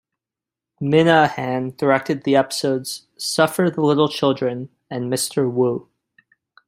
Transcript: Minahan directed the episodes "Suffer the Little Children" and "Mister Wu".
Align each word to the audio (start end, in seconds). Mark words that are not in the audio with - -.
Minahan 0.81 1.77
directed 1.77 2.23
the 2.23 2.35
episodes 2.35 3.05
"Suffer 3.17 3.69
the 3.69 3.81
Little 3.81 4.09
Children" 4.09 4.69
and 4.89 5.11
"Mister 5.11 5.47
Wu". 5.47 5.89